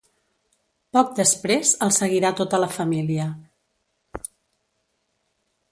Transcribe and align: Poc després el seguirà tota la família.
Poc 0.97 1.11
després 1.19 1.73
el 1.87 1.93
seguirà 1.97 2.33
tota 2.41 2.61
la 2.65 2.71
família. 2.79 3.29